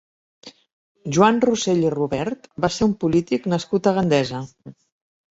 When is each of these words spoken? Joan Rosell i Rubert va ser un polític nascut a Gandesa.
Joan 1.17 1.35
Rosell 1.43 1.83
i 1.89 1.91
Rubert 1.95 2.47
va 2.65 2.71
ser 2.77 2.87
un 2.87 2.95
polític 3.03 3.45
nascut 3.53 3.91
a 3.91 3.93
Gandesa. 3.99 4.41